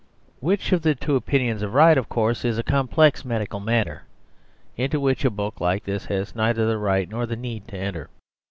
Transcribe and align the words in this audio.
Which 0.39 0.71
of 0.71 0.81
the 0.81 0.95
two 0.95 1.15
opinions 1.15 1.61
was 1.61 1.69
right 1.69 1.91
is 1.95 1.99
of 1.99 2.09
course 2.09 2.43
a 2.43 2.63
complex 2.63 3.23
medical 3.23 3.59
matter 3.59 4.01
into 4.75 4.99
which 4.99 5.23
a 5.23 5.29
book 5.29 5.61
like 5.61 5.83
this 5.83 6.05
has 6.05 6.33
neither 6.33 6.65
the 6.65 6.79
right 6.79 7.07
nor 7.07 7.27
the 7.27 7.35
need 7.35 7.67
to 7.67 7.77
enter. 7.77 8.09